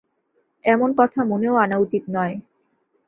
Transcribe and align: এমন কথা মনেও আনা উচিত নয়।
এমন 0.65 0.89
কথা 0.97 1.19
মনেও 1.23 1.55
আনা 1.55 1.77
উচিত 1.77 2.03
নয়। 2.09 2.35